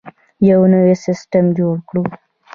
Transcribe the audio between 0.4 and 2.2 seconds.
یو نوی سیستم جوړ کړو.